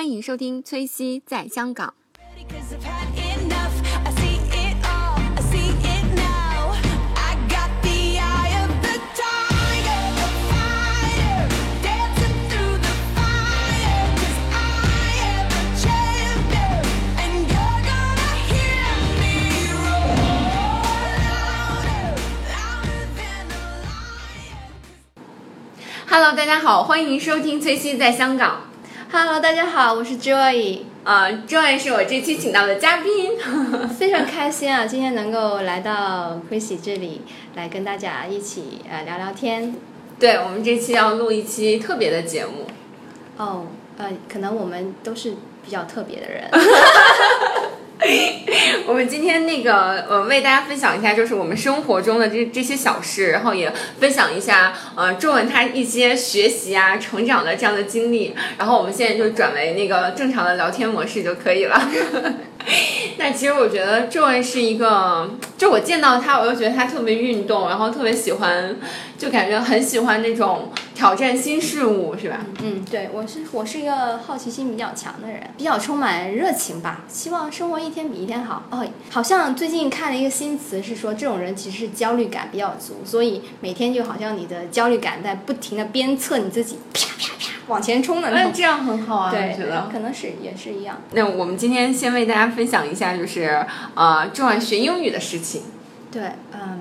[0.00, 1.92] 欢迎收听崔西在香港。
[26.08, 28.69] Hello，大家好，欢迎收听崔西在香港。
[29.12, 33.32] Hello，大家好，我是 Joy，啊，Joy 是我这期请到的嘉宾。
[33.98, 37.22] 非常开心啊，今天能够来到 Chrissy 这里
[37.56, 39.74] 来跟大家一起呃聊聊天。
[40.20, 42.68] 对我们这期要录一期特别的节目。
[43.36, 43.66] 哦，
[43.98, 46.48] 呃，可能我们都是比较特别的人。
[48.86, 58.34] 我们今天那个呃，为大家分享一下，就是我们生活中的这这些小事，然后也分享一下呃，中文他一些学习啊、成长的这样的经历。
[58.58, 61.90] 然后我们现在就转为那个正常的聊天模式就可以了。
[63.18, 68.76] 那其实我觉得 Joy 是一个，就我见到他，我就觉得他特别运动，然后特别喜欢，
[69.18, 72.46] 就感觉很喜欢那种挑战新事物，是吧？
[72.62, 78.64] 嗯，对我是我是一个好奇心比较强的人，比较充满热情吧，希望生活一天比一天好。
[78.70, 88.50] 哦，好像最近看了一个新词，是说这种人其实是焦虑感比较足，所以每天就好像你的焦虑感在不停的鞭策你自己，啪啪啪往前冲的那种。
[88.50, 89.88] 那这样很好啊，对我觉得。
[89.90, 91.00] 可能是也是一样。
[91.12, 95.62] 那我们今天先为大家分享一下，就是呃，重要学英语的事情。
[96.10, 96.80] 对，嗯，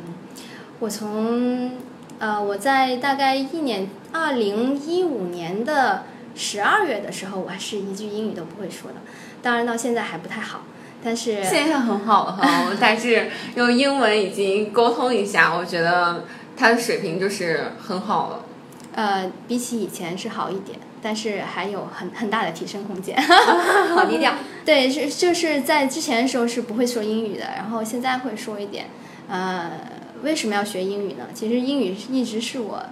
[0.80, 1.72] 我从
[2.18, 6.04] 呃我在大概一年，二零一五年的
[6.36, 8.98] 十二月的时候，我还是一句英语都不会说的，
[9.42, 10.64] 当然到现在还不太好，
[11.04, 16.26] 但是现在很好了哈，我大致用英文已经沟通一下，我觉得
[16.58, 18.40] 他的水平就是很好了。
[19.00, 20.78] 呃比起以前是好一点。
[21.02, 23.16] 但是还有很很大的提升空间，
[23.96, 24.34] 好低调。
[24.66, 28.88] 对，是就是在之前的时候是不会说英语的，然后现在会说一点。
[29.30, 29.72] 呃，
[30.24, 31.28] 为什么要学英语呢？
[31.34, 32.84] 其实英语一直是我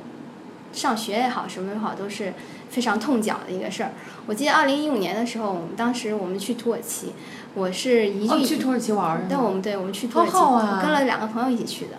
[0.71, 2.33] 上学也好，什么也好，都是
[2.69, 3.91] 非常痛脚的一个事儿。
[4.25, 7.11] 我记得二零一五年的时候，我们当时我们去土耳其，
[7.55, 9.25] 我是一句、哦，去土耳其玩儿？
[9.29, 11.97] 但我们对我们去土耳其，好好啊我跟了两个朋友一起去的。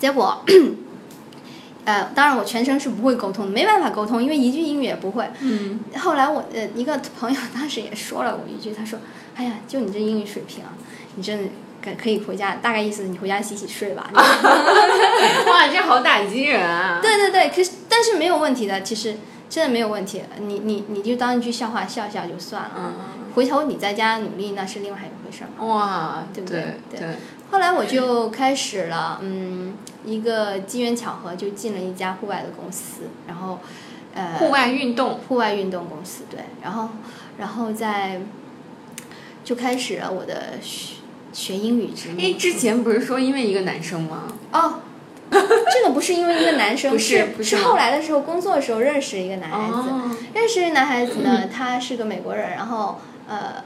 [0.00, 0.42] 结果，
[1.90, 5.28] 呃，当然我全程是不会沟通的，没办法沟通，因为一句英语也不会。
[5.40, 9.00] 嗯，后来我呃一个朋友当时也说了我一句，他说
[9.34, 10.70] ：“哎呀，就你这英语水平啊，
[11.16, 11.44] 你真的
[11.82, 14.08] 可可以回家，大概意思你回家洗洗睡吧。
[14.14, 17.00] ”哇，这好打击人啊！
[17.02, 19.16] 对对对，可是但是没有问题的，其实
[19.48, 20.22] 真的没有问题。
[20.38, 22.94] 你你你就当一句笑话笑笑就算了，嗯，
[23.34, 25.66] 回头你在家努力那是另外一回事儿嘛。
[25.66, 27.08] 哇，对不对对对，
[27.50, 29.74] 后来我就开始了，嗯，
[30.04, 33.58] 一个机缘巧合就进了一家户外的公司，然后，
[34.14, 36.90] 呃，户外运动，户外运动公司对，然后
[37.38, 38.20] 然后在
[39.42, 40.96] 就开始了我的学
[41.32, 42.38] 学英语之哎，路。
[42.38, 44.32] 之前不是说因为一个男生吗？
[44.52, 44.80] 哦，
[45.30, 53.64] 这个不是因为一个男生， 不是不是是后来的时候工作的时候认识一个男孩子，哦，认识的男孩子呢，他是个美国人，然后呃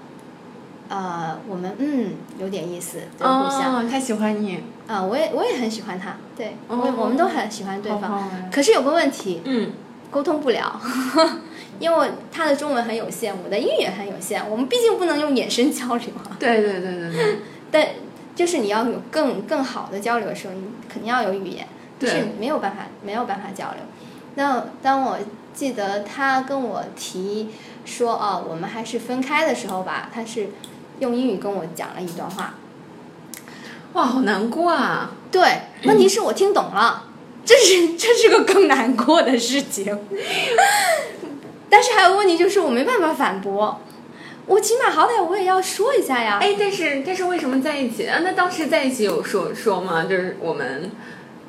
[0.94, 3.74] 呃，我们嗯有点意思，对，互相。
[3.74, 8.30] 哦，他喜欢你，啊、我也我也很喜欢他，对，我哦我们都很喜欢对方。
[8.52, 9.72] 可是有个问题，嗯，
[10.12, 10.80] 沟通不了，
[11.80, 16.36] 因为他的中文很有限，我的英语也很有限，我们毕竟不能用眼神交流啊。
[16.38, 17.38] 对对对对对，
[17.72, 17.88] 但
[18.36, 21.66] 就是你要有更更好的交流的时候，你肯定要有语言，
[21.98, 23.80] 就是没有办法没有办法交流。
[24.36, 25.18] 那当我
[25.52, 27.48] 记得他跟我提
[27.84, 30.48] 说哦，我们还是分开的时候吧，他是
[31.00, 32.54] 用英语跟我讲了一段话。
[33.94, 35.12] 哇，好难过啊！
[35.30, 37.04] 对，问题是我听懂了，
[37.44, 39.96] 这是这是个更难过的事情。
[41.70, 43.80] 但是还有问题就是我没办法反驳，
[44.46, 46.38] 我起码好歹我也要说一下呀。
[46.40, 48.20] 哎，但是但是为什么在一起啊？
[48.24, 50.04] 那当时在一起有说说吗？
[50.04, 50.90] 就是我们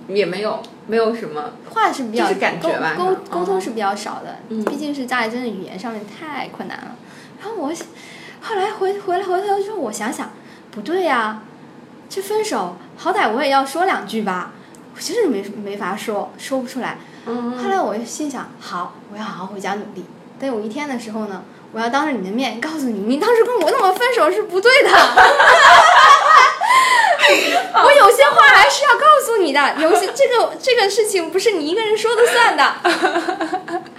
[0.08, 6.96] 也没有没有什么，话是比较就是感觉吧沟沟通是比较少的，嗯毕竟是家里真的语言上面太困难了。
[7.42, 7.72] 然后我
[8.48, 10.32] 后来回回来回头之后，我想想，
[10.70, 11.42] 不对呀、
[12.08, 14.52] 这分手好歹我也要说两句吧，
[14.96, 17.00] 我真是没没法说，说不出来。
[17.26, 20.06] 嗯后来我心想，好，我要好好回家努力。
[20.40, 24.92] 等有一天的时候呢，我要当着你的面告诉你，你当时跟我那么分手是不对的。
[27.74, 32.76] 我有些话还是要告诉你的，有些这个这个事情不是你一个人说的算的。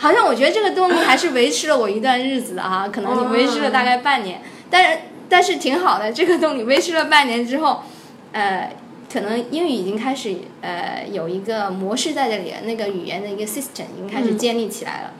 [0.07, 7.83] 好像我觉得这个动力还是维持了我一段日子的哈，可能你维持了大概半年，但是但是挺好的，这个动力维持了半年之后，
[8.31, 8.71] 呃，
[9.13, 15.13] 可能英语已经开始呃有一个模式在这里了，那个语言的一个 system 已经开始建立起来了。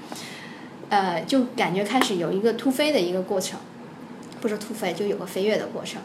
[0.89, 3.59] 呃，就感觉开始有一个突飞的一个过程，
[4.41, 6.01] 不是突飞，就有个飞跃的过程。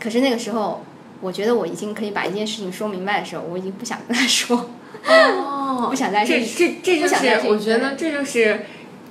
[0.00, 0.82] 可是那个时候，
[1.20, 4.70] 我觉得我已经可以把一件事情说明白的时候，我已经不想跟他说。
[5.06, 8.66] 哦不想再这这这这就是我觉得这就是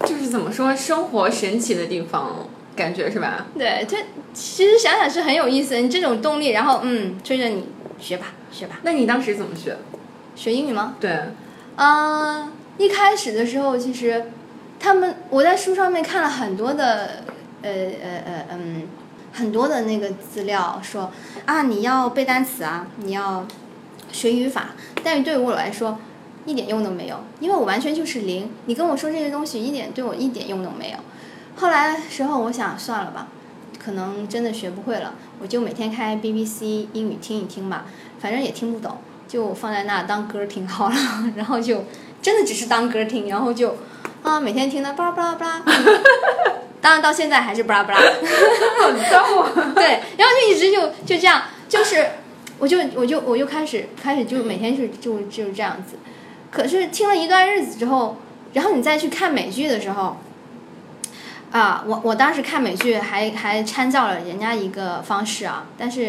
[0.06, 3.47] 就是怎么说生活神奇的地方，感觉是吧？
[3.57, 3.97] 对，这
[4.33, 7.65] 其实想想是很有意思，你这种动力，然后嗯，追着你
[8.00, 9.75] 学吧，学吧，那你当时怎么学？
[10.35, 10.95] 学英语吗？
[11.00, 11.18] 对，
[11.77, 14.25] 嗯，一开始的时候，其实
[14.80, 17.23] 他们我在书上面看了很多的，
[17.63, 18.83] 呃呃呃嗯，
[19.33, 21.12] 很多的那个资料说
[21.45, 23.47] 啊，你要背单词啊，你要
[24.12, 24.75] 学语法，
[25.07, 25.98] 但是对于我来说
[26.45, 28.51] 一点用都没有，因为我完全就是零。
[28.65, 30.98] 你跟我说这些东西，一点对我一点用都没有。
[31.56, 33.27] 后来时候我想算了吧，
[33.81, 37.86] 可能真的学不会了，我就每天开 BBC 英语听一听吧，
[38.19, 38.98] 反正也听不懂，
[39.30, 40.95] 就放在那当歌听好了，
[41.38, 41.86] 然后就
[42.21, 43.77] 真的只是当歌听，然后就
[44.24, 45.63] 啊每天听的巴拉巴拉巴拉，
[46.81, 48.01] 当然到现在还是巴拉巴拉，
[48.81, 49.71] 好逗啊！
[49.74, 52.06] 对，然后就一直就就这样，就是
[52.59, 55.95] 我就我就我就开始开始就每天就就就这样子，
[56.51, 58.18] 可是听了一段日子之后，
[58.54, 60.18] 然后你再去看美剧的时候。
[61.50, 66.07] 啊，我我当时看美剧还还参照了人家一个方式啊，但是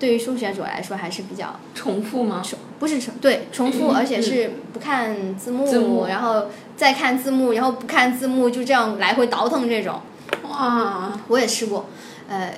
[0.00, 2.42] 对于初学者来说还是比较重复吗？
[2.44, 10.00] 重不是重对重复，而且是不看字幕，字幕然后再看字幕，然后不看字幕，就这样来回倒腾这种。
[10.42, 11.86] 哇，我也试过，
[12.28, 12.52] 呃，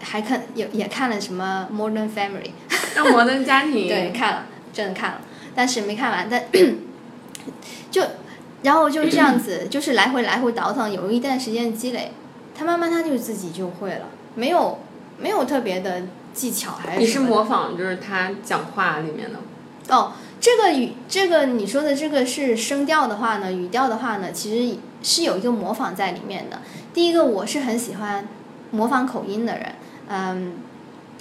[0.00, 2.50] 还看也也看了什么《Modern Family
[2.96, 5.20] 》，让摩登家庭 对，看了，真的看了，
[5.54, 6.44] 但是没看完，但
[7.90, 8.02] 就
[8.62, 12.12] 然后就这样子， 就是来回来回倒腾，有一段时间积累，
[12.56, 14.78] 他慢慢他就自己就会了，没有
[15.18, 16.02] 没有特别的
[16.32, 19.38] 技巧还是你是模仿就是他讲话里面的，
[19.94, 26.60] 哦，这个语，这个你说的这个是声调的话呢，语调的话呢，其实是有一个模仿在里面的。
[26.92, 28.26] 第一个，我是很喜欢
[28.70, 29.74] 模仿口音的人，
[30.10, 30.52] 嗯，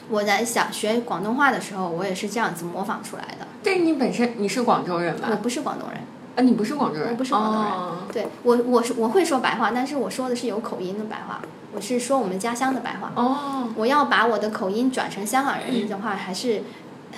[0.09, 3.47] 我在想学广东话的时候，我也是这样子模仿出来的。
[3.63, 5.27] 但是你本身你是广州人吧？
[5.31, 5.99] 我不是广东人，
[6.35, 11.39] 啊，你不是广州人，我不是广东人哦对我我是我会说白话，但是我说的是有口音的白话，
[11.73, 13.11] 我是说我们家乡的白话。
[13.15, 16.63] 哦，我要把我的口音转成香港人的话，还是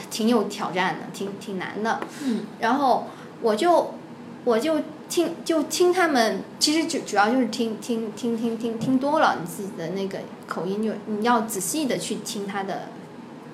[0.10, 2.00] 挺有挑战的，挺挺难的。
[2.22, 3.08] 嗯，然后
[3.42, 3.94] 我就
[4.44, 12.84] 我就听就听他们，其实主主要就是听听听听听听多了，你自己的那个口音就你要仔细的去听他的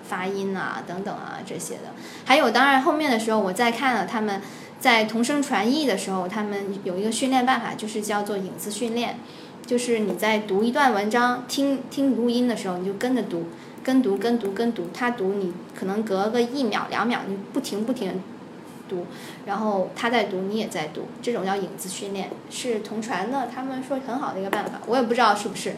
[0.08, 1.96] 发音啊等等啊这些的。
[2.26, 4.40] 还有当然后面的时候，我再看了他们
[4.80, 9.18] 在同声传译的时候，他们有一个训练办法，就是叫做影子训练。
[9.66, 13.48] 就是你在读一段文章，听听录音的时候，你就跟着读，
[13.84, 18.22] 跟读跟读跟读，他读你可能隔个一秒两秒，你不停不停
[18.88, 19.06] 读，
[19.46, 25.76] 然后他在读，你也在读，这种叫影子训练，是同传的，他们说很好的一个办法，我也不知道是不是，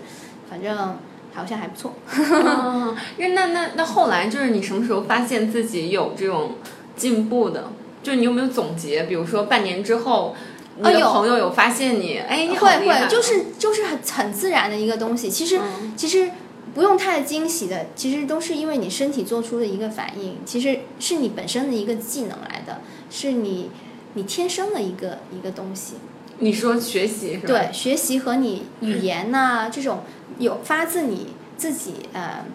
[0.50, 0.98] 反正
[1.34, 1.94] 好像还不错。
[2.08, 6.56] 哦，那那那那后来就是你什么时候发现自己有这种
[6.96, 7.72] 进步的？
[8.02, 9.04] 就是你有没有总结？
[9.04, 10.36] 比如说半年之后，
[10.78, 15.30] 你朋友有发现你，哎，你会会，就是就是很很自然的一个东西。
[15.30, 16.32] 其实、嗯其实
[16.74, 23.70] 不用太惊喜的，其实都是因为你身体做出的一个反应，其实是你本身的一个技能来的，是你
[24.14, 25.96] 你天生的一个一个东西。
[26.40, 27.48] 你说学习是吧？
[27.48, 30.04] 对，学习和你语言呐、这种
[30.38, 32.46] 有发自你自己呃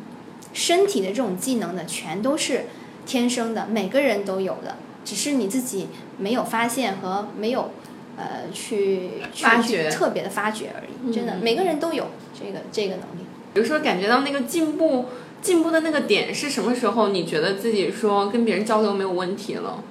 [0.52, 2.64] 身体的这种技能的，全都是
[3.04, 7.72] 天生的，每个人都有的，只是你自己没有发现和没有
[8.16, 11.12] 呃去发掘特别的发掘而已。
[11.12, 13.26] 真的，嗯每个人都有这个这个能力。
[13.52, 15.06] 比如说感觉到那个进步
[15.42, 17.08] 进步的那个点是什么时候？
[17.08, 19.84] 你觉得自己说跟别人交流没有问题了？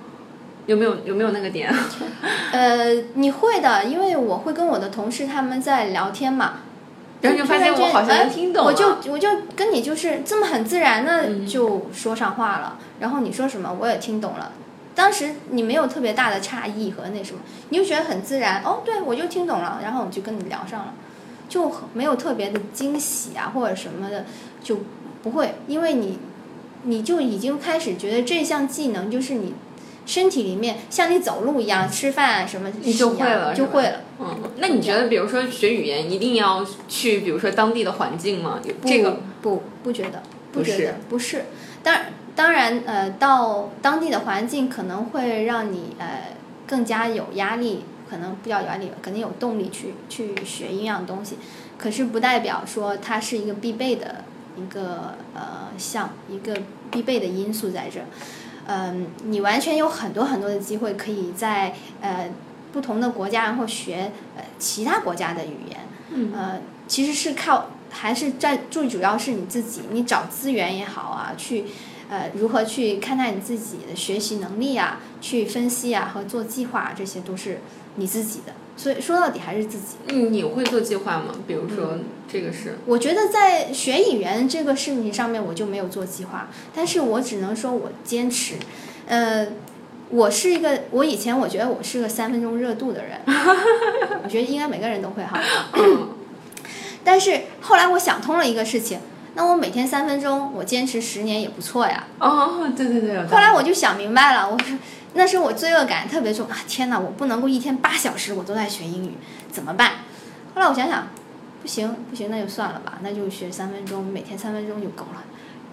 [0.65, 1.73] 有没有有没有那个点？
[2.51, 6.59] 呃，你会的，因为我会跟我的同事他们在聊天嘛，
[7.21, 8.71] 然后就发现我好像能听懂了。
[8.71, 14.51] 我就我就跟你就是这么很自然的嗯就说上话了，然后你说什么我也听懂了。
[14.95, 18.61] 当时你没有特别大的诧异和那什么，你就觉得很自然。
[18.63, 20.93] 哦，对我就听懂了，然后我就跟你聊上了，
[21.49, 24.25] 就没有特别的惊喜啊或者什么的，
[24.63, 24.81] 就
[25.23, 26.19] 不会，因为你
[26.83, 29.55] 你就已经开始觉得这项技能就是你
[30.05, 34.01] 身体里面像你走路一样，吃饭啊什么你就会了就会了。
[34.19, 38.59] 嗯，那你觉得，比如说学语言，一定要去，比如说当地的环境吗？
[38.85, 41.45] 这个不不觉得，不觉得不是。
[41.81, 42.05] 当然
[42.35, 46.35] 当然呃，到当地的环境可能会让你呃
[46.67, 51.37] 更加有压力，可能不叫有压力，肯定有动力去去学一样东西。
[51.77, 54.23] 可是不代表说它是一个必备的
[54.55, 56.55] 一个呃项，一个
[56.91, 58.05] 必备的因素在这儿。
[58.67, 62.29] 嗯，你完全有很多很多的机会可以在呃
[62.71, 65.79] 不同的国家然后学呃其他国家的语言，
[66.11, 71.65] 嗯呃，其实是靠还是在最主要是你自己，你找资源也好啊，去
[72.09, 77.59] 呃如何去看待你自己的学习能力啊，去分析啊和做计划，这些都是
[77.95, 78.53] 你自己的。
[78.75, 79.97] 所以说到底还是自己。
[80.07, 81.35] 嗯，你会做计划吗？
[81.47, 88.55] 比如说嗯这个是，我觉得在学语言这个事情上面，我就没有做计划，但是我只能说我坚持。
[89.05, 89.47] 呃，
[90.09, 93.19] 我是一个，我以前我觉得我是个三分钟热度的人，
[94.23, 95.39] 我觉得应该每个人都会哈。
[95.73, 96.09] 嗯
[97.03, 98.99] 但是后来我想通了一个事情，
[99.35, 102.05] 那我每天三分钟，我坚持十年也不错呀。
[102.19, 104.77] 哦，对对对，后来我就想明白了，我说
[105.15, 106.57] 那时候我罪恶感特别重啊！
[106.67, 109.13] 天哪，我不能够一天八小时我都在学英语，
[109.51, 109.91] 怎么办？
[110.53, 111.07] 后来我想想，
[111.61, 115.23] 不行不行，那就算了吧，那就学三分钟，每天三分钟就够了。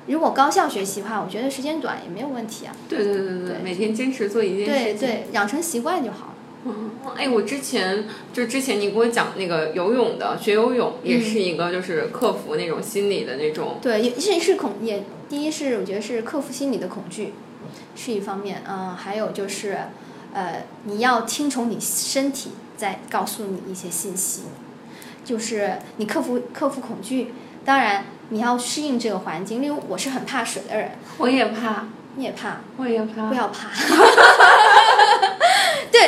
[0.06, 2.74] 如果高效学习的话，我觉得时间短也没有问题啊。
[2.88, 4.98] 对对对对对每天坚持做一件事情。
[4.98, 6.29] 对对，养成习惯就好了。
[6.64, 17.32] 嗯， 哎，我之前就之前你给我讲那个游泳的，学游泳也嗯是一个就是克服那种心理的那种，对，也是是恐也，第一是我觉得是克服心理的恐惧，
[17.96, 19.78] 是一方面，嗯，还有就是，
[20.34, 24.42] 呃，你要听从你身体在告诉你一些信息，
[25.24, 27.32] 就是你克服克服恐惧，
[27.64, 31.86] 当然你要适应这个环境，例如我是很怕水的人，我也怕，
[32.16, 33.70] 你也怕，我也怕，不要怕。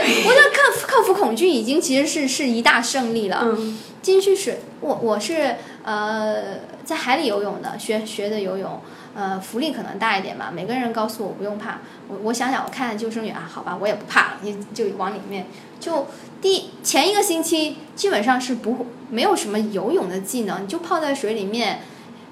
[0.01, 3.41] 对，我觉得克服克服恐惧已经其实是是一大胜利了。
[3.45, 8.81] 嗯进去水，我我是呃在海里游泳的，学学的游泳，
[9.15, 10.51] 呃浮力可能大一点吧。
[10.53, 15.47] 每个人告诉我不用怕，我我想想，我看救生员啊，好吧，我也不怕了，你就往里面。
[15.79, 16.09] 就
[16.41, 21.83] 第前一个星期基本上是不没有什么游泳的技能，你就泡在水里面，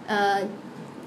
[0.09, 0.43] 呃，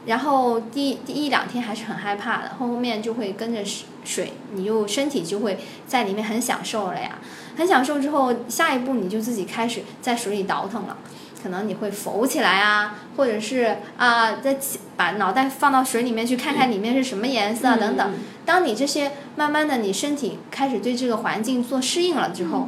[0.05, 5.57] 然后第第一两天还是很害怕的，后面就会跟着水水，你就身体就会
[5.87, 7.19] 在里面很享受了呀。
[7.57, 10.97] 很享受之后，下一步你就自己开始在水里倒腾了，
[11.41, 18.11] 可能你会浮起来啊，或者是啊，再起把脑袋放到水里面去看看里面是什么颜色啊等等。
[18.11, 22.67] 嗯当你这些慢慢的，你身体开始对这个环境做适应了之后，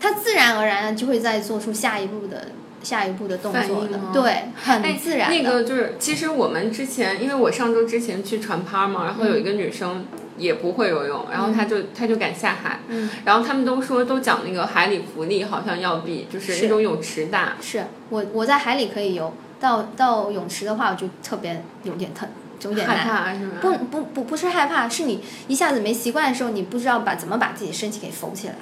[0.00, 5.36] 它自然而然的就会再做出下一步的下一步的动作的吗，对，哎很自然哎。
[5.36, 10.06] 那个就是，其实我们之前，因为我上周之前去船趴嘛，然后有一个女生
[10.36, 22.28] 也不会游泳，然后她就她就敢下海，嗯，然后他们都说都讲那个海里浮力好像要比就是是那种泳池大，是我我在海里可以游，到到泳池的话我就特别有点疼，
[22.62, 23.06] 有点害难。
[23.06, 23.52] 怕是吗？
[23.60, 28.54] 不不不不是害怕，是你一下子没习惯的时候，你不知道把怎么把自己身体给浮起来。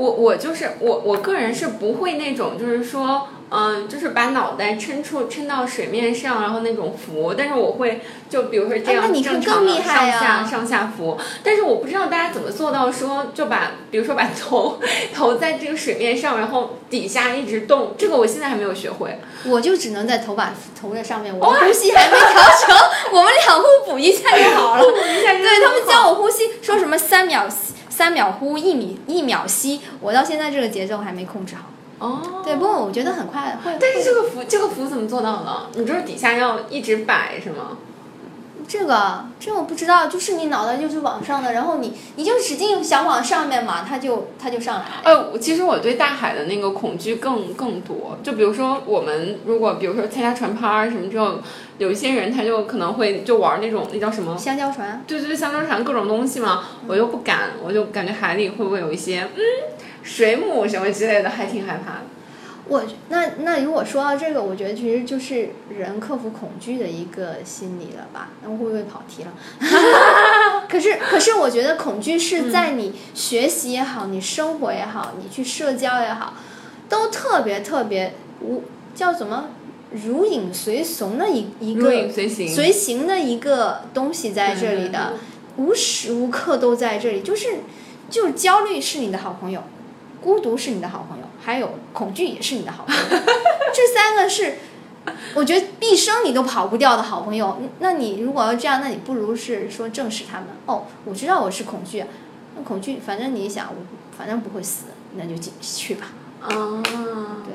[0.00, 3.28] 我我就是我我个人是不会那种就是说。
[3.52, 14.78] 嗯，就是把脑袋撑出撑到水面上，然后那种浮，但是我会就比如说这样正常的上下啊上下浮，但是我不知道大家怎么做到说就把比如说把头
[15.12, 19.18] 头在这个水面上，然后底下一直动，这个我现在还没有学会。
[19.44, 22.76] 我就只能在头把头在上面，我呼吸还没调成，
[23.10, 24.82] 我们俩互补一下就好了。
[24.84, 27.48] 对他们教我呼吸，说什么三秒
[28.00, 31.66] 三秒呼，一米一秒吸，我到现在这个节奏还没控制好。
[31.98, 33.76] 哦，对，不过我觉得很快会。
[33.78, 35.66] 但是这个符这个符怎么做到的？
[35.74, 37.76] 你就是底下要一直摆是吗？
[38.70, 45.32] 这个这我不知道，就是你脑袋就是往上的，然后你你就使劲想往上面嘛，它就它就上来了。
[45.32, 48.16] 呃，其实我对大海的那个恐惧更更多。
[48.22, 51.40] 就比如说我们如果比如说参加船趴什么之后，
[51.78, 54.38] 有一些人他就可能会就玩那种那叫什么？
[54.38, 59.42] 香蕉船，对对对，香蕉船各种东西嘛，我又不敢，我就感觉海里会不会有一些嗯
[60.04, 62.02] 水母什么之类的，还挺害怕的。
[62.70, 68.28] 我那那如果说到这个，我觉得其实就是人克服恐惧的一个心理了吧？
[68.44, 69.32] 那会不会跑题了？
[70.70, 76.34] 可是可是我觉得恐惧是在你学习也好，你生活也好，你去社交也好，
[76.88, 78.62] 都特别特别无
[78.94, 79.46] 叫什么
[79.90, 85.14] 如影随形的一一个随形，随行的一个东西在这里的，
[85.56, 87.22] 无时无刻都在这里。
[87.22, 87.48] 就是，
[88.08, 89.60] 就是焦虑是你的好朋友，
[90.20, 91.19] 孤独是你的好朋友，
[91.50, 93.02] 还有恐惧也是你的好朋友。
[93.10, 94.54] 这三个是，
[95.34, 97.60] 我觉得毕生你都跑不掉的好朋友。
[97.80, 100.46] 那你如果要这样，那你不如是说正视他们。
[100.66, 102.06] 哦，我知道我是恐惧啊，
[102.54, 103.74] 那恐惧，反正你想，我
[104.16, 104.84] 反正不会死，
[105.16, 106.12] 那就进去吧。
[106.40, 106.48] 啊，
[107.44, 107.54] 对，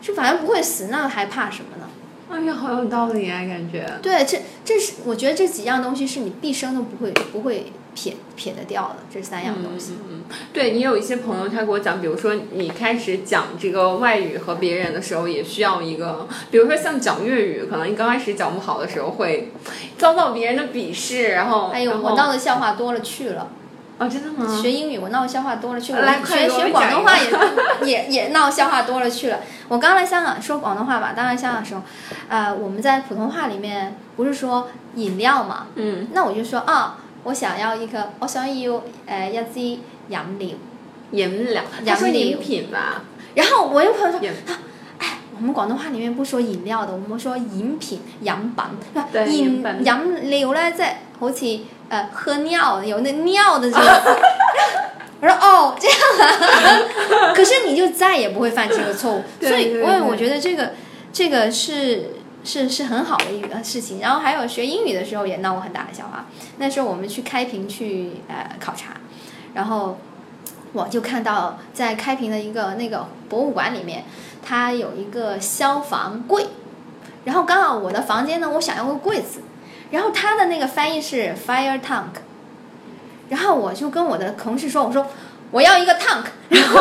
[0.00, 1.88] 就反正不会死，那还怕什么呢？
[2.30, 3.84] 哎呀，好有道理啊，感觉。
[4.00, 9.98] 对，这这是我觉得这几样东西是你毕生都不会不会撇撇得掉的，这三样东西。
[10.08, 10.22] 嗯，
[10.52, 19.52] 对你有一些朋友，他给我讲，比如说你开始讲这个外语和别人的时候，也需要一个，比如说像讲粤语，可能你刚开始讲不好的时候会
[19.98, 23.48] 遭到别人的鄙视，然后，哎呦，我闹的笑话多了去了。
[23.98, 24.60] 哦，真的吗？
[24.60, 27.30] 学英语我闹笑话多了去了，学学广东话也
[27.86, 29.40] 也也闹笑话多了去了。
[29.68, 31.82] 我刚来香港说广东话吧，刚来香港的时候，
[32.28, 40.48] 呃，我们在普通话里面不是说饮料嘛，嗯，那我就说啊，我想要一个，我想要呃一支飲料，
[41.12, 41.96] 饮料，他饮料。
[41.96, 44.32] 说饮品吧，然後我有朋友說饮。
[45.42, 49.04] 我們廣東話裡面不說飲料的，我們說飲品、饮品。
[49.12, 49.84] 對飲飲品。
[49.84, 50.88] 飲料咧，即係
[51.18, 53.88] 好似誒、呃、喝尿有那尿的這個字。
[55.20, 59.20] 我說哦，這樣啊， 可是你就再也不會犯這個錯誤。
[59.40, 60.70] 對所以，我我覺得這個
[61.12, 62.02] 這個是
[62.44, 64.00] 是是很好的一个事情。
[64.00, 66.26] 然后还有学英语的时候也闹过很大的笑话。
[66.58, 68.94] 那时候我们去开平去呃考察，
[69.54, 69.98] 然后
[70.72, 74.04] 我就看到在开平的一个那个博物馆里面，
[74.44, 76.46] 它有一个消防柜，
[77.24, 79.40] 然后刚好我的房间呢，我想要个柜子，
[79.90, 82.20] 然后它的那个翻译是 fire tank，
[83.28, 85.06] 然后我就跟我的同事说，我说
[85.50, 86.80] 我要一个 tank， 然后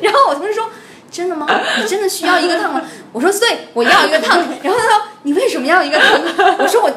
[0.00, 0.68] 然后我同事说
[1.10, 1.46] 真的吗？
[1.78, 2.82] 你真的需要一個 tank 嗎？
[3.12, 6.56] 我说对，我要一個 tank， 然后他说你为什么要一個 tank？
[6.58, 6.90] 我说我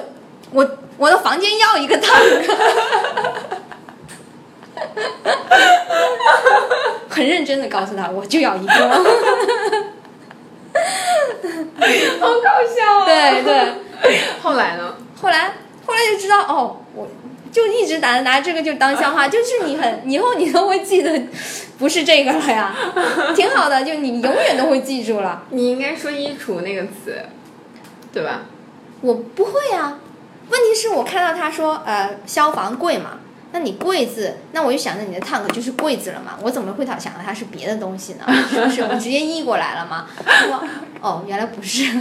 [0.52, 2.52] 我我的房间要一個 tank。
[7.10, 8.74] 很认真的告诉他，我就要一个。
[12.20, 13.06] 好搞笑啊！
[13.06, 13.74] 对对，
[14.42, 14.96] 后来呢？
[15.22, 15.54] 后来
[15.86, 17.08] 后来就知道哦，我
[17.52, 21.22] 就一直拿拿这个就当笑话， 就是你很以后你都会记得，
[21.78, 22.74] 不是这个了呀，
[23.36, 25.44] 挺好的，就你永远都会记住了。
[25.50, 27.22] 你应该说衣橱那个词，
[28.14, 28.42] 对吧？
[29.02, 29.98] 我不会啊，
[30.50, 33.20] 问题是我看到他说呃消防柜嘛，
[33.52, 38.26] 那你柜子，那我就想着你的 tank 就是柜子了嘛，我怎么会想到它是别的东西呢？
[38.50, 40.08] 是不是我直接译过来了嗎？
[40.52, 40.64] 我
[41.02, 41.86] 哦，原来不是。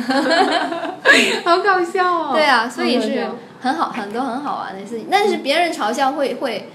[1.44, 2.30] 好搞笑哦！
[2.34, 3.26] 对啊，所以是
[3.60, 5.06] 很好很多很好玩的事情。
[5.10, 6.68] 但是别人嘲笑会会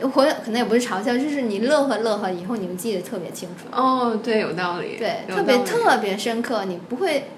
[0.00, 3.66] 会可能也不是嘲笑，就是你乐呵乐呵，以后你们记得特别清楚。
[3.70, 7.30] 哦，对，有道理，对，特别特别深刻，你不会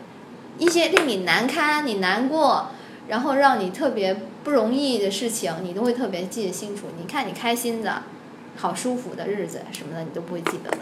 [0.59, 2.69] 一些令你难堪、你难过，
[3.09, 6.87] 然后让你特别不容易的事情，你都会特别记得清楚。
[7.01, 8.03] 你看你开心的、
[8.57, 10.79] 好舒服的日子什么的，你都不会记得的。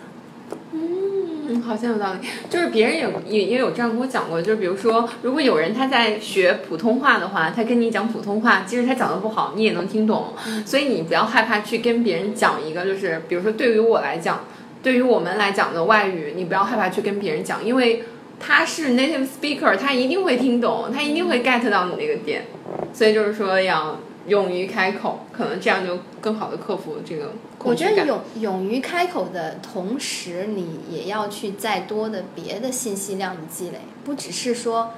[0.73, 1.30] 嗯，
[1.63, 2.29] 好像有道理。
[2.49, 10.35] 就是别人也也也有这样跟我讲过，就是比如说，如果有人他在学普通话的话，他跟你讲普通话，即使他讲的不好，你也能听懂。
[10.65, 14.45] 所以你不要害怕去跟别人讲一个，就是比如说对于我来讲，
[14.83, 18.05] 对于我们来讲的外语，你不要害怕去跟别人讲，因为
[18.39, 22.45] 他是 native speaker，他一定会听懂，他一定会 get 到你那个点。
[22.93, 27.94] 所以就是说要勇于开口，可能这样就更好的克服这个我恐惧感。
[27.94, 34.92] 觉得勇勇于开口的同时，你也要去再多的别的信息量的积累，不只是说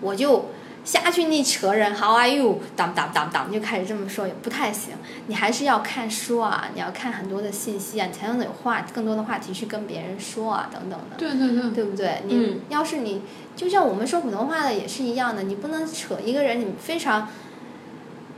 [0.00, 0.46] 我就
[0.84, 2.60] 瞎去那扯人 How are you？
[2.76, 4.94] 当当当当就开始这么说，也不太行。
[5.28, 11.16] 你还是要看书啊，你要看很多的信息啊，你才能有话更多的话题去跟别人说啊，等等的。
[11.16, 12.22] 对对对，对不对？
[12.26, 13.22] 你、嗯要是你
[13.56, 17.28] 就像我们说普通话的也是一样的，你不能扯一个人你非常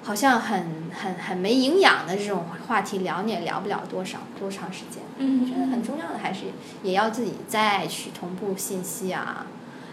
[0.06, 5.02] 好像很很很没营养的这种话题聊，你也聊不了多少多长时间。
[5.18, 6.44] 嗯我觉得很重要的还是
[6.84, 9.46] 也要自己再去同步信息啊，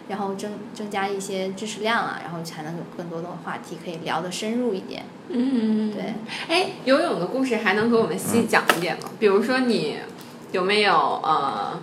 [0.07, 5.03] 然后增增加一些知识量啊，然后才能有更多的话题可以聊得深入一点。
[5.29, 6.13] 嗯，对。
[6.47, 9.09] 哎，游泳的故事还能给我们细讲一点吗？
[9.17, 9.97] 比如说你
[10.51, 11.79] 有没有呃，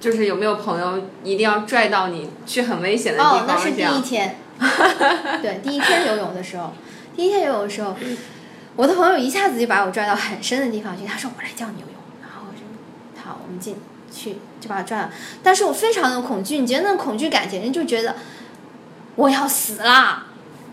[0.00, 3.56] 就是有没有朋友一定要拽到你去很危险的地哦，方？
[3.56, 4.36] 那是第一天，
[5.40, 6.72] 对，第一天游泳的时候，
[7.16, 7.96] 第一天游泳的时候，
[8.76, 12.62] 我的朋友一下子就把我拽到很深的地方去，他说我来教你游泳，然后我就
[13.22, 13.76] 好，我们进
[14.12, 15.10] 去就把我拽了，
[15.42, 18.14] 但是我非常的恐惧，你觉得那种恐惧感简直就觉得
[19.16, 20.26] 我要死啦！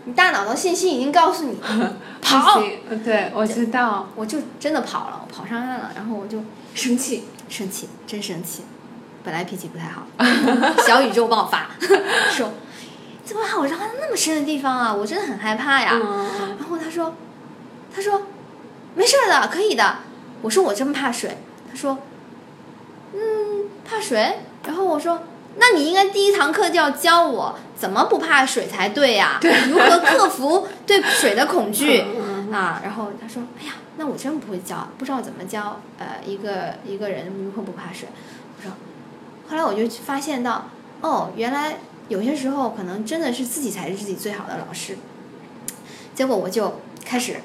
[0.04, 1.56] 你大脑的信息已经告诉你
[2.20, 2.60] 跑
[3.02, 7.24] 对，我知道，我就真的跑了，我跑上岸了，然后我就生气。
[7.48, 8.64] 生气，真生气。
[9.22, 10.06] 本来脾气不太好，
[10.86, 11.70] 小宇宙爆发，
[12.30, 12.52] 说
[13.24, 14.94] 怎么把我绕到那么深的地方啊？
[14.94, 15.92] 我真的很害怕呀。
[15.94, 17.14] 嗯，然后他说，
[17.94, 18.22] 他说
[18.94, 19.96] 没事的，可以的。
[20.42, 21.38] 我说我真怕水。
[21.70, 21.98] 他说，
[23.14, 24.40] 嗯，怕水。
[24.66, 25.22] 然后我说，
[25.56, 32.04] 那你应该第一堂课就要教我怎么不怕水才对呀、如何克服对水的恐惧。
[32.52, 38.08] 啊，然后他说：“哎呀，那我真不会教，不知道怎么教呃一个一个人如何不怕水。”
[38.56, 38.70] 我说，
[39.48, 40.68] 后来我就发现到，
[41.00, 44.96] 哦，原来有些时候可能真的是自己才是自己最好的老师。
[46.14, 47.36] 结果我就开始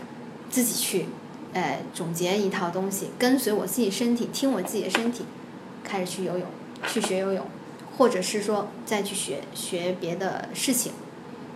[0.50, 1.06] 自己去
[1.54, 5.26] 呃总结一套东西，跟随我自己身体，听我自己的身体，
[5.84, 6.48] 开始去游泳，
[6.88, 7.45] 去学游泳，
[7.98, 10.91] 或者是说再去学学别的事情。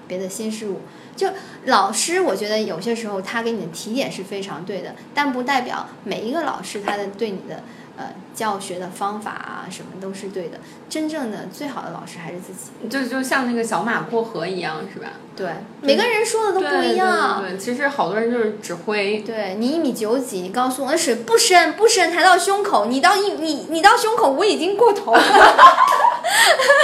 [0.05, 0.81] 别的新事物。
[1.15, 1.29] 就
[1.65, 7.63] 老师，我觉得有些时候他给你的提点是非常对的，但不代表每一个老师他的对你的
[7.97, 10.59] 呃教学的方法啊什么都是对的。
[10.89, 12.87] 真正的最好的老师还是自己。
[12.89, 15.13] 就就像那个小马过河一样，是吧？
[15.35, 15.47] 对，
[15.81, 17.41] 每个人说的都不一样。
[17.41, 25.21] 对对对，其实好多人就是指挥对你一米九几，你告诉我那水不深不深，抬到胸口，你到一你你到胸口，我已经过头了。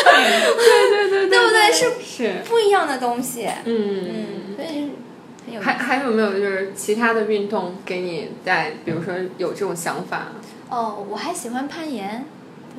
[0.10, 3.48] 对对对对不对是是，不一样的东西。
[3.66, 4.08] 嗯。
[4.10, 5.74] 嗯，所以还。
[5.74, 10.30] 还有没有就是其他的运动给你带，比如说有这种想法？
[10.70, 12.26] 哦，我还喜欢攀岩，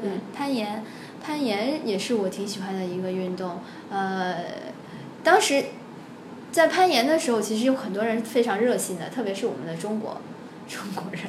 [0.00, 0.84] 对，嗯攀岩，
[1.24, 3.60] 攀岩也是我挺喜欢的一个运动。
[3.90, 4.36] 呃，
[5.22, 5.64] 当时
[6.52, 10.20] 在攀岩的时候，其实有很多人非常热心的，特别是我们的中国
[10.68, 11.22] 中国人。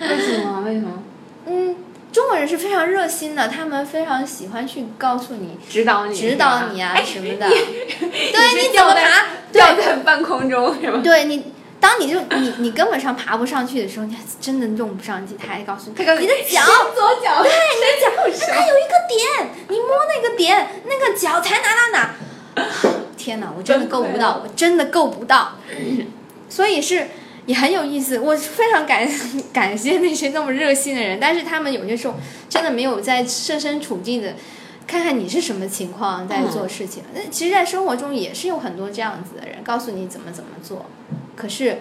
[0.00, 0.62] 为什么？
[0.62, 1.02] 为什么？
[1.46, 1.76] 嗯，
[2.12, 7.46] 中国人是非常热心的，他们非常喜欢去告诉你、指导你，指导你啊哎什么的。
[7.46, 7.54] 你
[8.00, 9.26] 对，你怎么爬？
[9.52, 11.00] 吊在半空中是吗？
[11.02, 11.42] 对你，
[11.86, 16.60] 当你就你你根本上爬不上去的时候，你还真的用不上去，他还告诉你，你的脚，
[16.92, 22.14] 左脚，对，你的脚，它有一个点，你摸那个点，那个脚才哪哪哪。
[23.16, 25.58] 天哪，我真的够不到，我真的够不到。
[26.48, 27.06] 所以是
[27.46, 29.08] 也很有意思，我非常感
[29.54, 32.14] 感谢那些那么热心的人，但是他们有些时候
[32.48, 34.34] 真的没有在设身处地的
[34.88, 37.04] 看看你是什么情况在做事情。
[37.14, 40.86] 那、其实，在生活中也是有很多这样子的人，告诉你怎么怎么做，
[41.36, 41.78] 可是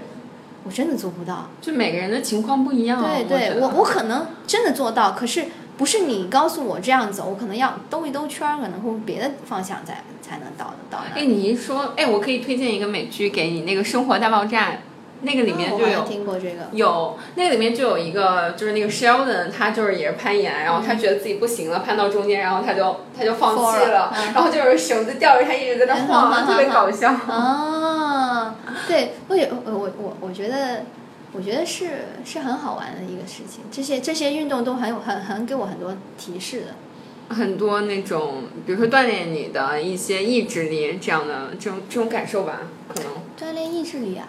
[0.66, 1.50] 我真的做不到。
[1.62, 3.02] 就每个人的情况不一样。
[3.02, 5.46] 对对，我我可能真的做到，可是
[5.78, 14.72] 不是你告诉我这样走，我可能要兜一兜圈儿，可能会别的方向再才能到得到那哎，你一说，哎，我可以推荐一个美剧给你，那个《生活大爆炸》，
[15.26, 16.04] 那个里面就有。
[16.04, 16.70] 听过这个。
[16.72, 27.10] 有那个里面就有一个，就是那个 Sheldon，他就是也是攀岩，然后他觉得自己不行了，攀到中间，然后他就他就放弃了然后就是绳子吊着他一直在那晃，特别搞笑。
[27.10, 28.56] 啊，
[28.88, 30.84] 对，我也我我我我觉得，
[31.34, 33.64] 我觉得是是很好玩的一个事情。
[33.72, 36.68] 这些这些运动都很有很很给我很多提示的。
[37.36, 43.12] 很多那种，比如说锻炼你的一些意志力这样的这种这种感受吧，可能。
[43.36, 44.28] 锻炼意志力啊，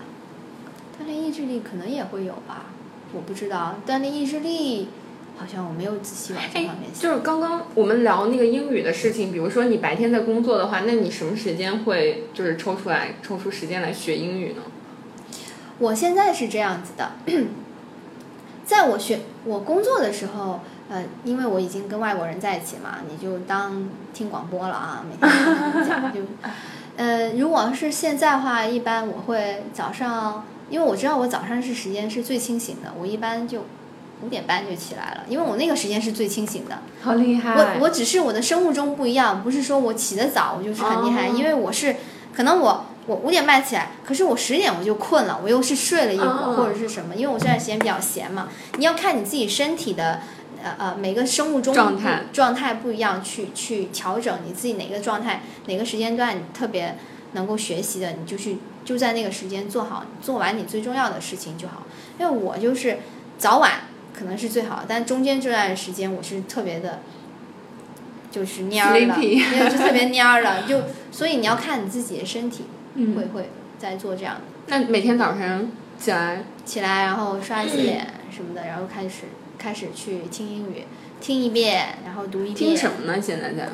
[1.00, 2.66] 锻炼意志力可能也会有吧，
[3.12, 3.76] 我不知道。
[3.86, 4.88] 锻炼意志力，
[5.36, 7.02] 好像我没有仔细往这哎方面，想。
[7.02, 14.62] 就是刚刚我们聊那个英语的事情，比如说你白天在工作的话，那你什么时间会就是抽出来抽出时间来学英语呢？
[15.78, 17.12] 我现在是这样子的，
[18.64, 26.20] 在我学我工作的时候，呃，因为我已经跟外国人在一起嘛，你就当听广播了啊，每天讲就，
[26.96, 33.64] 呃，如果是现在的话，一般我会早上，因为我知道我早上是时间是最清醒的，我一般就
[34.22, 36.78] 五点半就起来了，因为我那个时间是最清醒的。
[37.02, 37.54] 好厉害！
[37.54, 41.96] 我我只是我的生物钟不一样，不是说我起得早我就是很厉害，哦因为我是
[42.34, 48.48] 可能我我五点半起来，可是我十点我就困了，我又是睡了一会儿、哦或者是什么，因为我这段时间比较闲嘛。
[48.78, 50.20] 你要看你自己身体的
[50.62, 56.96] 呃呃每个生物钟状态状态不一样，去去调整你自己哪个状态哪个时间段你特别
[57.32, 61.82] 能够学习的，你就去就在那个时间做好做完你最重要的事情就好。
[62.18, 63.00] 因为我就是
[63.36, 63.82] 早晚
[64.18, 67.00] 可能是最好，但中间这段时间我是特别的。
[68.28, 74.40] 就是蔫儿的，Sleepy 因为就特别蔫儿了， 就所以你要看你自己的身体，嗯会会在做这样的。
[74.66, 79.22] 那每天早上起来，起来，然后刷一次脸什么的，然后开始
[79.56, 80.84] 开始去听英语，
[81.18, 82.54] 听一遍，然后读一遍。
[82.56, 83.18] 听什么呢？
[83.22, 83.70] 现在在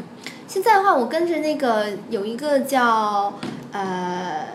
[0.47, 3.41] 现在的话，我跟着那个有一个叫
[3.73, 4.47] 呃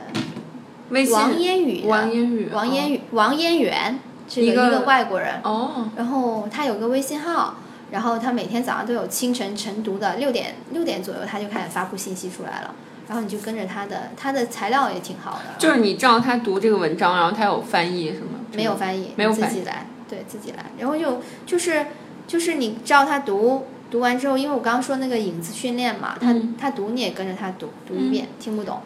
[0.90, 7.56] 微信王烟雨王烟雨，王烟雨王烟元，是一个一个外国人，哦，然后他有个微信号。
[7.90, 12.76] 然后他每天早上都有清晨晨读的六点六点左右，他就开始发布信息出来了。
[13.08, 15.58] 然后你就跟着他的，他的材料也挺好的。
[15.58, 18.42] 就是你照他读这个文章，然后他有翻译是吗？
[18.54, 20.66] 没有翻译，没有翻译自己来，对自己来。
[20.78, 21.86] 然后就就是
[22.28, 28.82] 就是你照他读，读完之后，因为我刚刚说那个影子训练嘛，他、嗯他读你也跟着他读，读一遍，听不懂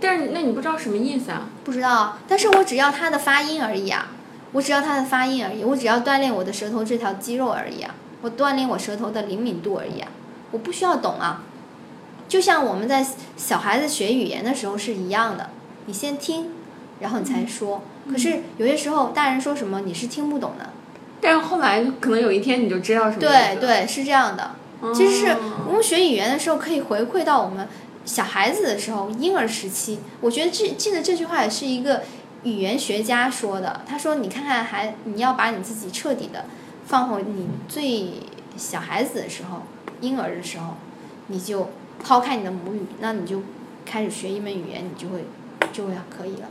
[0.00, 1.48] 但是那你不知道什么意思啊？
[1.64, 4.08] 不知道，但是我只要它的发音而已啊，
[4.52, 10.08] 我只要它的发音而已，我只要锻炼我的舌头这条肌肉而已啊，我锻炼我舌头的灵敏度而已啊，
[10.50, 11.42] 我不需要懂啊。
[12.28, 13.04] 就像我们在
[13.36, 15.50] 小孩子学语言的时候是一样的，
[15.86, 16.50] 你先听，
[17.00, 17.82] 然后你才说。
[18.10, 20.70] 可是有些时候大人说什么你是听不懂的，
[21.20, 24.52] 但是后来可能有一天你就知道什么对对，是这样的。
[24.94, 25.36] 其实是哦
[25.68, 27.68] 我们学语言的时候，可以回馈到我们
[28.10, 30.00] 小孩子的时候，婴儿时期。
[30.20, 32.02] 我觉得这记得这句话也是一个
[32.42, 33.82] 语言学家说的。
[33.88, 36.46] 他说：“你看看孩，你要把你自己彻底的
[36.84, 38.14] 放回你最
[38.56, 39.62] 小孩子的时候，
[40.00, 40.74] 婴儿的时候，
[41.28, 41.70] 你就
[42.02, 43.42] 抛开你的母语，那你就
[43.86, 45.26] 开始学一门语言，你就会
[45.72, 46.48] 就会可以了。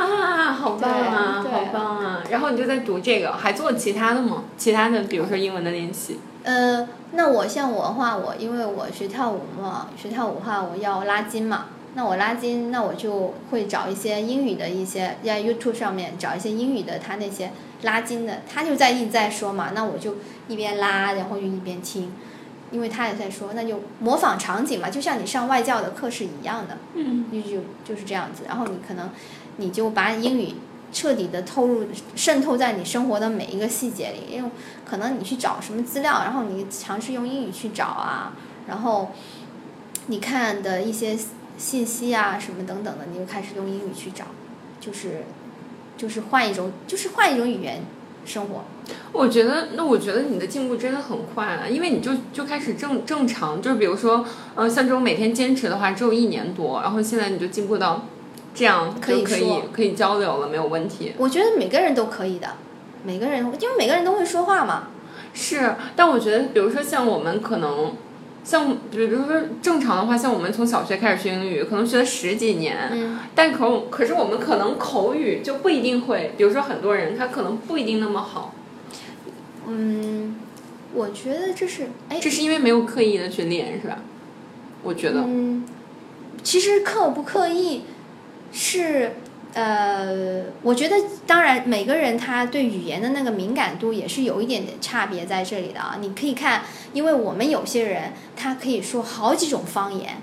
[0.00, 2.22] 啊，好棒啊，好棒啊！
[2.30, 4.44] 然后你就在读这个，还做其他的吗？
[4.56, 6.20] 其他的，比如说英文的练习。
[6.44, 11.66] 呃，那我像我的话，我因为我学跳舞嘛，学跳舞的话，我要拉筋嘛。
[11.94, 17.50] 那我拉筋，那我就会找一些英语的一些，在 YouTube 上面找一些英语的，他那些
[17.82, 22.12] 拉筋的，他就在一直在说嘛，那我就一边拉，然后就一边听，
[22.70, 28.44] 因为他也在说，那就模仿场景嘛，就像你上外教的课是一样的，嗯，就就就是这样子。
[28.46, 29.10] 然后你可能
[29.56, 30.54] 你就把英语
[30.92, 34.50] 彻底的透入渗透在你生活的每一个细节里，因为
[34.84, 38.32] 可能你去找什么资料，然后你尝试用英语去找啊，
[38.66, 39.10] 然后
[40.06, 41.16] 你看的一些
[41.58, 44.24] 信息啊什么等等的，你就开始用英语去找，
[44.80, 45.24] 就是
[45.96, 47.82] 就是换一种就是换一种语言
[48.24, 48.64] 生活。
[49.12, 54.24] 我觉得，那我觉得你的进步真的很快啊，因为你就就开始正正常，就是比如说，
[54.54, 58.06] 呃，像这种每天坚持的话，只有一年多，然后现在你就进步到
[58.58, 61.12] 这样，可以就可以可以交流了，没有问题。
[61.16, 62.48] 我觉得每个人都可以的，
[63.04, 64.88] 每个人因为每个人都会说话嘛。
[65.32, 67.92] 是，但我觉得，比如说像我们可能，
[68.42, 78.54] 像比如说正常的话，像我们从小学开始学英语，可能学了十几年，嗯，但可可是我们可能口语就不一定会，比如说很多人他可能不一定那么好，
[79.68, 80.34] 嗯，
[80.94, 83.98] 我觉得这是哎，这是因为没有刻意的去练，是吧？
[84.82, 85.64] 我觉得，嗯，
[86.42, 87.82] 其实刻不刻意
[88.52, 89.12] 是
[89.54, 95.96] 呃，我觉得当然每个人他对语言的那个敏感度也是有一点点差别在这里的啊。
[96.00, 100.18] 你可以看，因为我们有些人他可以说好几种方言，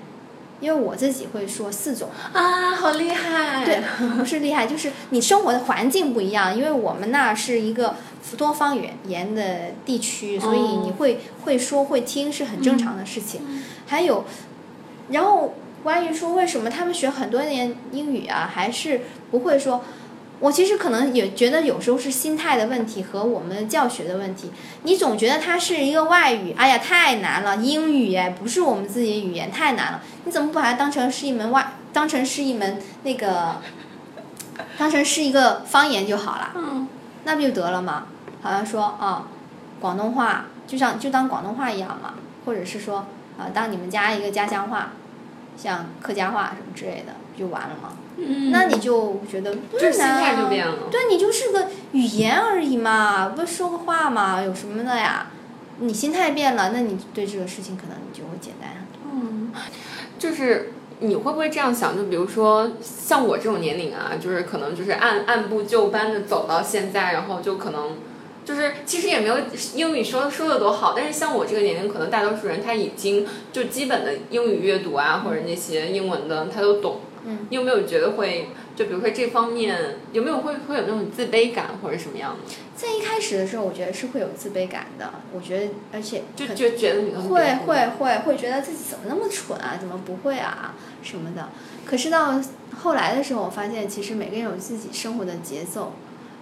[0.60, 2.10] 因为我自己会说四种。
[2.34, 3.66] 啊，好厉害！
[3.66, 3.82] 对，
[4.18, 7.96] 不是厉害，就是你生活的环境不一样，因为我们那是一个
[8.38, 13.42] 多方语言的地区，所以你会会说会听是很正常的事情。
[13.88, 14.24] 还有，
[15.10, 19.84] 然后关于说为什么他们学很多年英语啊，还是不会说。
[20.40, 24.52] 我其实可能也觉得有时候是心态的问题和我们教学的问题。
[24.82, 30.02] 你总觉得它是一个外语，哎呀太难了，英语哎不是我们自己的语言，太难了。
[30.24, 33.58] 你怎么不把它当成是一门外，当成是一门那个，
[34.80, 36.52] 当成是一个方言就好了？
[36.56, 36.88] 嗯，
[37.26, 38.08] 那不就得了吗？
[38.42, 39.28] 好像说啊，
[39.80, 43.06] 广东话就像就当广东话一样嘛，或者是说
[43.38, 44.94] 啊，当你们家一个家乡话，
[45.58, 47.94] 像客家话什么之类的，不就完了吗？
[48.18, 50.76] 嗯那你就觉得不就是心难啊态就变了。
[50.90, 55.28] 对你就是个语言而已嘛，不说个话嘛，有什么的呀？
[55.80, 59.12] 你心态变了，那你对这个事情可能你就会简单很多。
[59.12, 59.52] 嗯，
[60.18, 61.98] 就是你会不会这样想？
[61.98, 67.98] 就比如说像我这种年龄啊，就是可能就是按按部就班的走到现在，然后就可能
[68.46, 69.38] 就是其实也没有
[69.74, 77.00] 英语说说的多好，但是像我这个年龄，可能大多数人他已经就基本的英语阅读啊，或者那些英文的他都懂。
[77.28, 82.54] 嗯，你有没有觉得会就比如说这方面有没有会会有那种自卑感或者什么样的？
[82.76, 85.10] 在一开始的时候，我觉得是会有自卑感的。
[85.34, 91.50] 我觉得，而且就就觉觉得你很会会会会觉得自己怎么那么蠢啊，怎么不会啊什么的。
[91.84, 92.40] 可是到
[92.78, 95.94] 后来的时候，我发现其实每个人有自己生活的节奏，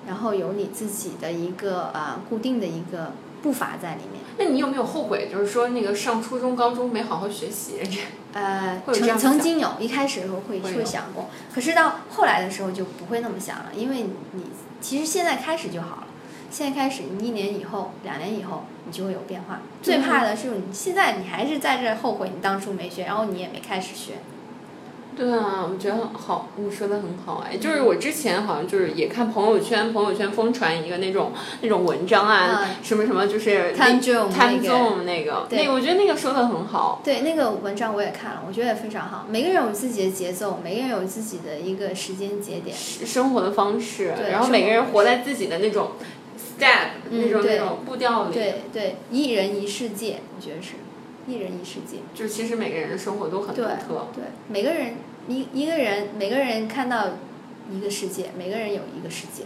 [0.08, 4.22] 然后有你自己的一个啊、固定的一个步伐在里面。
[4.38, 5.30] 那你有没有后悔？
[5.32, 7.80] 就是说那个上初中、高中没好好学习？
[8.34, 14.44] 呃，曾曾经有一开始的时候会会会想过，可是到后来的时候就不会那么想了，因为你
[14.82, 16.08] 其实现在开始就好了。
[16.50, 19.62] 现在开始，你一年以后、两年以后，你就会有变化。
[19.82, 24.14] 最怕的是你现在你还是在这后悔你当初没学，然后你也没开始学。
[25.16, 39.26] 对啊，我觉得好，你说的很好哎，就是我之前好像就是也看朋友圈，朋友圈疯传一个那种那种文章啊，嗯什么什么就是 Time Zone 那个那个，对那个我觉得那个说的很好，对，那个文章我也看了，我觉得也非常好。
[39.30, 42.76] 每个人有自己的节奏，每个人有自己的一个时间节点。
[42.76, 45.92] 生活的方式，然后每个人活在自己的那种
[46.38, 50.74] step、嗯那种那种步调里，对对，一人一世界，我觉得是，
[51.28, 51.98] 一人一世界。
[52.14, 54.96] 就其实每个人的生活都很独对特，对，每个人
[55.28, 57.10] 一一个人，每个人看到
[57.72, 59.44] 一个世界，每个人有一个世界。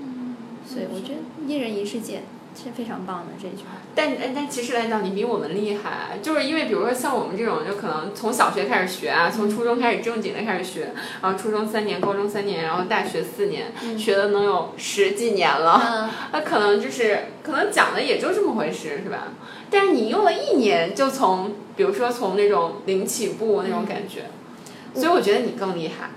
[0.00, 2.20] 嗯所以我觉得一人一世界
[2.54, 3.78] 是非常棒的这句话。
[3.94, 19.28] 但但但其实来讲，你比我们厉害，就是因为比如说像我们这种，就可能从小学开始学啊，从初中开始正经的开始学，然后初中三年，高中三年，然后大学四年，学了能有十几年了，嗯，那可能就是可能讲的也就这么回事，是吧？
[19.70, 24.26] 但是你用了一年，就从比如说从那种零起步那种感觉，
[24.94, 26.10] 所以我觉得你更厉害。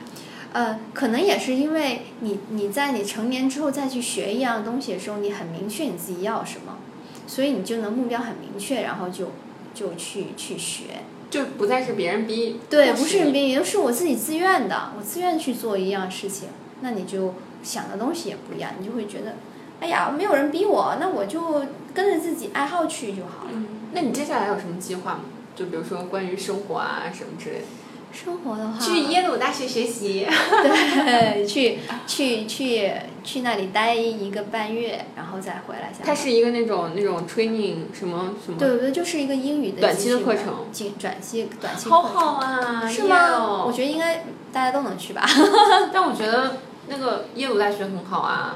[0.53, 6.77] 呃，可能也是因为你你在你成年之后再去学一样东西的时候，你很明确你自己要什么，
[7.25, 9.31] 所以你就能目标很明确，然后就
[9.73, 10.83] 就去去学。
[11.29, 16.49] 就不再是别人逼，对，不是人逼你，是我自己自愿的，我自愿去做一样事情，
[16.81, 17.33] 那你就
[17.63, 19.35] 想的东西也不一样，你就会觉得，
[19.79, 23.51] 哎呀，没有人逼我，那我就跟着自己爱好去就好了。
[23.53, 25.21] 嗯，那你接下来有什么计划吗？
[25.55, 27.65] 就比如说关于生活啊什么之类的。
[28.11, 30.27] 生活的话，去耶鲁大学学习。
[30.29, 32.91] 对，去去去
[33.23, 35.91] 去那里待一个半月，然后再回来。
[36.03, 43.63] 它是一个那种那种 training 什么什么，对对，就是一个英语的短期的课程进短期短期好好啊，是吗？
[43.65, 45.25] 我觉得应该大家都能去吧。
[45.93, 48.55] 但我觉得那个耶鲁大学很好啊，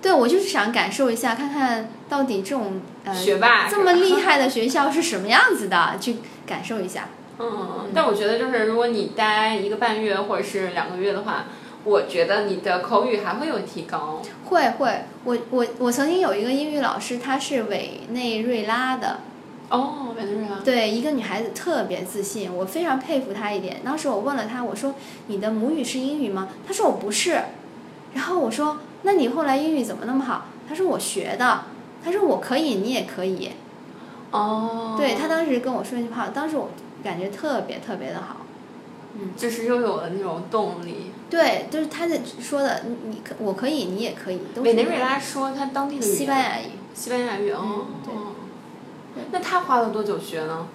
[0.00, 7.08] 对，我就是想感受一下，看看到底这种呃学霸这么 厉害的学校是什么样子的，去感受一下。
[7.38, 11.46] 嗯，但我觉得就是如果你待一个半月或者是两个月的话，
[11.84, 14.22] 我觉得你的口语还会有提高。
[14.46, 19.18] 会会，我我我曾经有一个英语老师，她是委内瑞拉的，
[19.68, 20.60] 哦，委内瑞拉。
[20.64, 23.80] 对，一个女孩子特别自信，我非常佩服她一点。
[23.84, 24.94] 当时我问了她，我说
[25.26, 26.48] 你的母语是英语吗？
[26.66, 27.42] 她说我不是。
[28.14, 30.46] 然后我说那你后来英语怎么那么好？
[30.68, 31.62] 她说我学的。
[32.04, 33.50] 她说我可以，你也可以。
[34.30, 34.94] 哦。
[34.96, 36.70] 对她当时跟我说一句话，当时我
[37.04, 38.38] 感觉特别特别的好。
[39.16, 41.12] 嗯就是又有了那种动力。
[41.30, 46.70] 对，就是他的说的，你你可我可以，你也可以，委内瑞拉说他当地的西班牙语。
[46.94, 47.60] 西班牙语哦。
[47.62, 48.32] 嗯对哦
[49.30, 50.66] 那他花了多久学呢？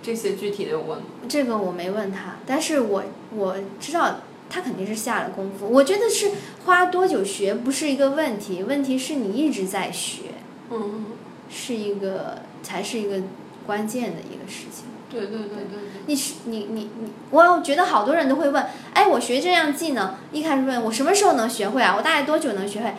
[0.00, 1.04] 这些具体的有问吗？
[1.28, 3.04] 这个我没问他，但是我
[3.36, 5.68] 我知道他肯定是下了功夫。
[5.68, 6.30] 我觉得是
[6.64, 10.22] 花多久学不是一个问题，问题是你一直在学，
[10.70, 11.04] 嗯，
[11.50, 13.20] 是一个才是一个
[13.66, 14.86] 关键的一个事情。
[15.10, 15.78] 对对对对。
[16.06, 21.94] 你是你你你，我觉得好多人都会问，哎，我学这样技能，一开始问我什么时候能学会啊？
[21.96, 22.94] 我大概多久能学会？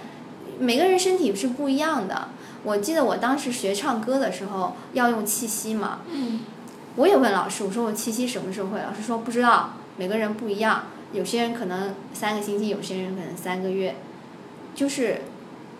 [0.59, 2.29] 每个人身体是不一样的。
[2.63, 5.99] 我记得我当时学唱歌的时候要用气息嘛，
[6.95, 8.79] 我也问老师，我说我气息什么时候会？
[8.81, 13.95] 老师说不知道，每个人不一样，有些人可能三个星期，有些人可能三个月，
[14.75, 15.21] 就是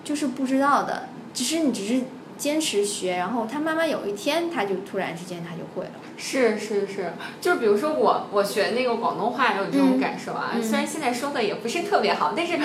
[0.06, 2.04] 就是不知道的，只是你只是
[2.40, 5.92] 坚持学，然后他慢慢有一天他就突然之间他就会了。
[6.18, 10.00] 是是是，就是比如说我我学那个广东话也有这种嗯。
[10.00, 10.64] 感受啊，嗯。
[10.64, 12.58] 虽然现在说的也不是特别好，但是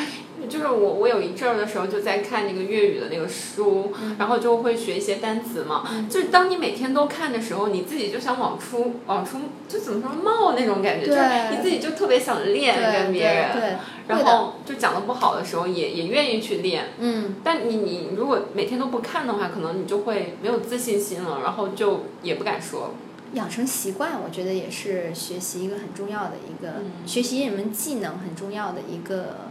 [0.48, 4.16] 就是我我有一阵儿的时候就在看那个粤语的那个书，嗯。
[4.18, 13.76] 然后就会学一些单词嘛，就是当你每天都看的时候，你自己就想往出往出就怎么说冒那种感觉，就是你自己就特别想练对跟别人，对对，
[14.08, 22.94] 然后就讲的不好的时候也也愿意去练，嗯，但你你如果每天都不看的话，可能你就会没有自信心了，然后就也不敢说。
[23.32, 27.04] 养成习惯，我觉得也是学习一个很重要的一个、嗯。
[27.04, 29.48] 学习一门技能很重要的一个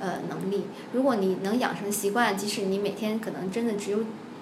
[0.00, 0.64] 呃能力。
[0.92, 3.98] 如果你能养成习惯，即使你每天可能真的只有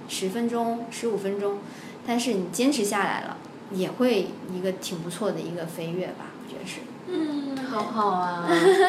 [0.08, 1.58] 十分钟、十五分钟，
[2.06, 3.36] 但是你坚持下来了，
[3.72, 6.80] 也会一个挺不错的一个飞跃吧，我觉得是。
[7.06, 8.48] 嗯，好好啊，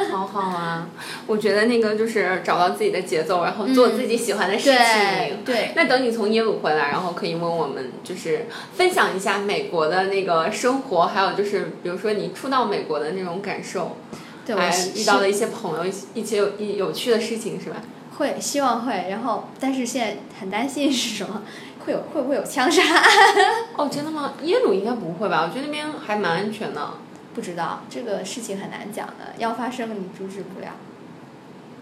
[0.10, 0.88] 好好啊！
[1.28, 4.74] 我觉得那个就是找到自己的节奏，然后做自己喜欢的事情。
[4.74, 13.98] 对对那等你从耶鲁回来，然后可以问我们，就是分享一下美国的那个生活，还有就是比如说你初到美国的那种感受，
[14.46, 17.78] 对，我还遇到了一些朋友，一一些有一有趣的事情，是吧？
[18.18, 21.42] 会希望会，然后但是现在很担心是什么？
[21.86, 22.82] 会有会不会有枪杀？
[23.76, 24.34] 哦，真的吗？
[24.44, 25.44] 耶鲁应该不会吧？
[25.44, 26.92] 我觉得那边还蛮安全的。
[27.34, 30.68] 不知道这个事情很难讲的，要发生你阻止不了。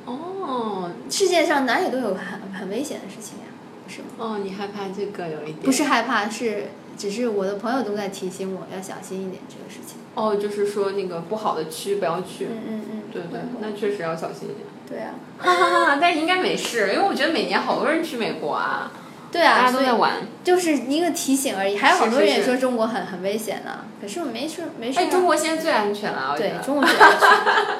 [0.06, 3.46] 哦世界上哪里都有很很危险的事情呀，
[3.86, 4.08] 不是吗？
[4.18, 5.60] 哦，你害怕这个有一点？
[5.62, 9.98] 不是害怕，是只是我的朋友都在提醒我要小心一点这个事情。
[10.16, 12.46] 哦，就是说那个不好的区不要去。
[12.46, 14.60] 嗯嗯嗯，对对，那确实要小心一点。
[14.88, 15.98] 对啊，哈哈哈！
[16.00, 18.92] 但应该没事，因为我觉得每年好多人去美国啊，
[19.32, 20.14] 对啊，大家都在玩。
[20.44, 21.78] 就是一个提醒而已。
[21.78, 25.02] 还有好多人也说中国很很危险呢，可是我没事没事啊。
[25.02, 26.64] 哎，中国现在最安全了，我觉对。
[26.64, 27.12] 中国最安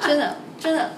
[0.08, 0.92] 真的真的，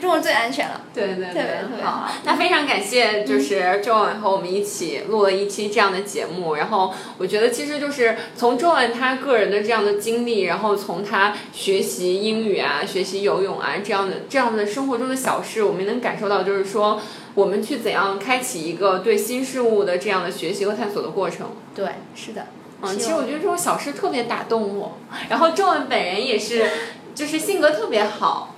[0.00, 0.80] 中文最安全了。
[0.92, 6.56] 对对特别特别好好，那非常感谢，就是周文和我们一起录了一期这样的节目。
[6.56, 17.00] 然后我觉得其实就是从周文他个人的这样的经历，然后从他学习英语啊、学习游泳啊这样的这样的生活中的小事，我们能感受到，就是说
[17.34, 21.48] 我们去怎样开启一个对新事物的这样的学习和探索的过程。
[21.74, 22.46] 对，是的。
[22.82, 24.98] 嗯，其实我觉得这种小事特别打动我。
[25.28, 26.68] 然后周文本人也是，
[27.14, 28.55] 就是性格特别好。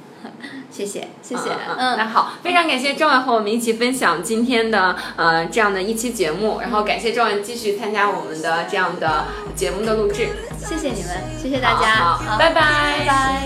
[0.70, 13.04] 谢 谢谢谢，嗯嗯，那好，非常感谢郑文和我们一起分享今天的呃这样的一期节目，然后感谢郑文继续参加我们的这样的节目的录制，谢谢你们，谢谢大家，好好拜拜拜。
[13.06, 13.42] 拜。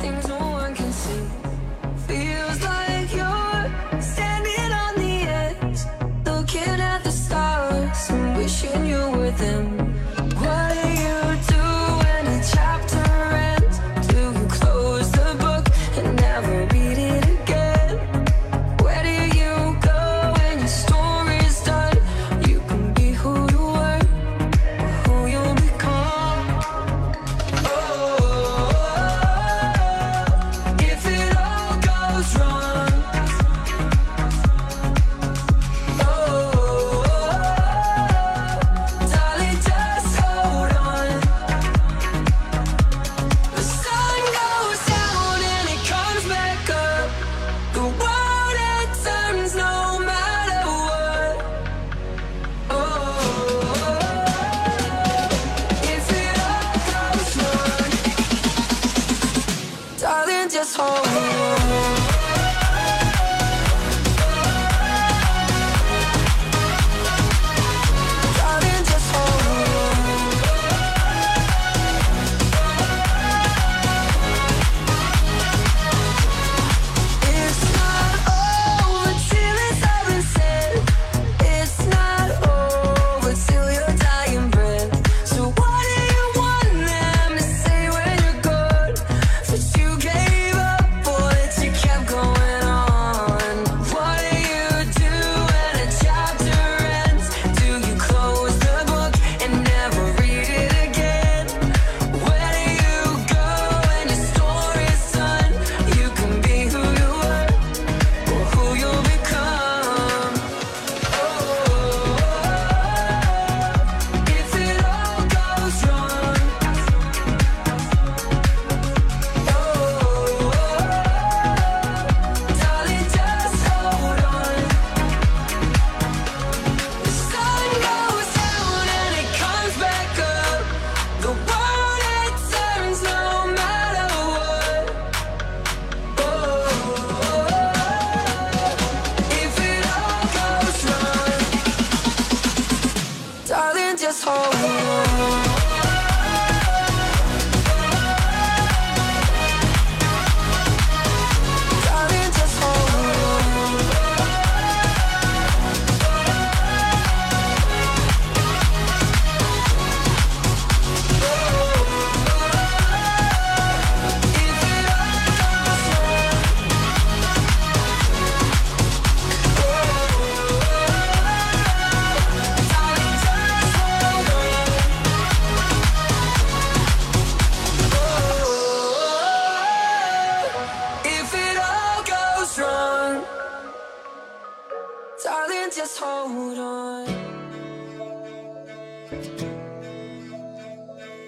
[0.00, 0.90] things no one can